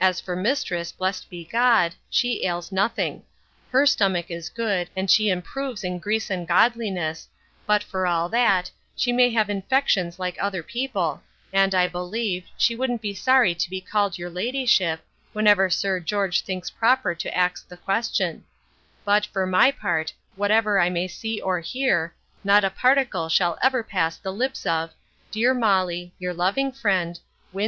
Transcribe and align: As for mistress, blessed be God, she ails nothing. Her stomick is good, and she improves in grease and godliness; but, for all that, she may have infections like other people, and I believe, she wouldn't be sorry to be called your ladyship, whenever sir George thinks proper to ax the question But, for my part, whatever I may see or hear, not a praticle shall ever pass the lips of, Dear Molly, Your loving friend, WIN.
As 0.00 0.20
for 0.20 0.34
mistress, 0.34 0.90
blessed 0.90 1.30
be 1.30 1.44
God, 1.44 1.94
she 2.10 2.44
ails 2.44 2.72
nothing. 2.72 3.22
Her 3.70 3.86
stomick 3.86 4.28
is 4.28 4.48
good, 4.48 4.90
and 4.96 5.08
she 5.08 5.30
improves 5.30 5.84
in 5.84 6.00
grease 6.00 6.28
and 6.28 6.44
godliness; 6.48 7.28
but, 7.64 7.80
for 7.80 8.04
all 8.04 8.28
that, 8.30 8.68
she 8.96 9.12
may 9.12 9.30
have 9.30 9.48
infections 9.48 10.18
like 10.18 10.36
other 10.40 10.64
people, 10.64 11.22
and 11.52 11.72
I 11.72 11.86
believe, 11.86 12.46
she 12.58 12.74
wouldn't 12.74 13.00
be 13.00 13.14
sorry 13.14 13.54
to 13.54 13.70
be 13.70 13.80
called 13.80 14.18
your 14.18 14.28
ladyship, 14.28 15.06
whenever 15.32 15.70
sir 15.70 16.00
George 16.00 16.40
thinks 16.40 16.68
proper 16.68 17.14
to 17.14 17.32
ax 17.36 17.62
the 17.62 17.76
question 17.76 18.42
But, 19.04 19.24
for 19.24 19.46
my 19.46 19.70
part, 19.70 20.12
whatever 20.34 20.80
I 20.80 20.90
may 20.90 21.06
see 21.06 21.40
or 21.40 21.60
hear, 21.60 22.12
not 22.42 22.64
a 22.64 22.70
praticle 22.70 23.28
shall 23.28 23.56
ever 23.62 23.84
pass 23.84 24.16
the 24.16 24.32
lips 24.32 24.66
of, 24.66 24.90
Dear 25.30 25.54
Molly, 25.54 26.12
Your 26.18 26.34
loving 26.34 26.72
friend, 26.72 27.20
WIN. 27.52 27.62